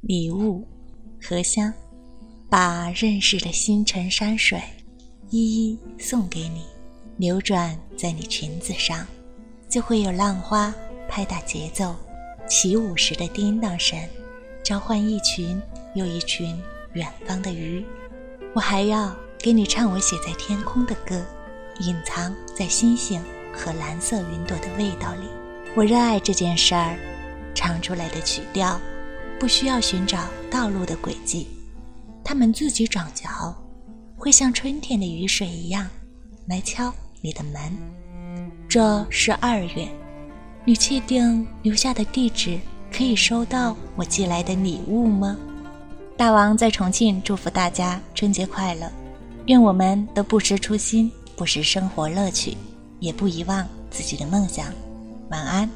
[0.00, 0.64] 礼物、
[1.20, 1.74] 荷香，
[2.48, 4.60] 把认识的星辰山水
[5.28, 6.62] 一一送给你，
[7.16, 9.04] 流转在你裙子上，
[9.68, 10.72] 就会有浪花
[11.08, 11.96] 拍打节奏，
[12.48, 13.98] 起舞时的叮当声，
[14.62, 15.60] 召唤一群
[15.96, 16.56] 又一群
[16.92, 17.84] 远方的鱼。
[18.54, 21.20] 我还要给你唱我写在天空的歌，
[21.80, 23.20] 隐藏在星星
[23.52, 25.26] 和蓝色云朵的味道里。
[25.74, 26.96] 我热爱这件事儿，
[27.52, 28.80] 唱出来的曲调
[29.38, 30.18] 不需要寻找
[30.50, 31.46] 道路的轨迹，
[32.24, 33.54] 它们自己长脚，
[34.16, 35.88] 会像春天的雨水一样
[36.48, 37.60] 来敲你的门。
[38.68, 39.88] 这是二月，
[40.64, 42.58] 你确定留下的地址
[42.92, 45.36] 可以收到我寄来的礼物吗？
[46.16, 48.90] 大王在重庆祝福大家春节快乐，
[49.46, 52.56] 愿我们都不失初心，不失生活乐趣，
[52.98, 54.66] 也不遗忘自己的梦想。
[55.30, 55.70] 晚安。